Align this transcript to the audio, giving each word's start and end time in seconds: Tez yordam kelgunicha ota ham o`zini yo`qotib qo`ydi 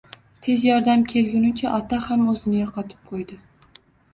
Tez 0.45 0.63
yordam 0.67 1.03
kelgunicha 1.11 1.75
ota 1.81 1.99
ham 2.07 2.25
o`zini 2.33 2.59
yo`qotib 2.65 3.07
qo`ydi 3.13 3.39